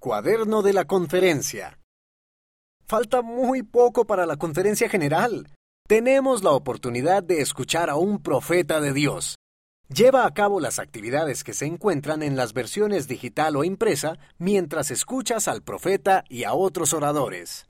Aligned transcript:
Cuaderno 0.00 0.62
de 0.62 0.72
la 0.72 0.84
conferencia. 0.84 1.80
Falta 2.86 3.20
muy 3.20 3.64
poco 3.64 4.06
para 4.06 4.26
la 4.26 4.36
conferencia 4.36 4.88
general. 4.88 5.48
Tenemos 5.88 6.44
la 6.44 6.52
oportunidad 6.52 7.24
de 7.24 7.40
escuchar 7.40 7.90
a 7.90 7.96
un 7.96 8.22
profeta 8.22 8.80
de 8.80 8.92
Dios. 8.92 9.34
Lleva 9.92 10.24
a 10.24 10.32
cabo 10.32 10.60
las 10.60 10.78
actividades 10.78 11.42
que 11.42 11.52
se 11.52 11.66
encuentran 11.66 12.22
en 12.22 12.36
las 12.36 12.52
versiones 12.52 13.08
digital 13.08 13.56
o 13.56 13.64
impresa 13.64 14.20
mientras 14.38 14.92
escuchas 14.92 15.48
al 15.48 15.62
profeta 15.62 16.22
y 16.28 16.44
a 16.44 16.54
otros 16.54 16.92
oradores. 16.92 17.66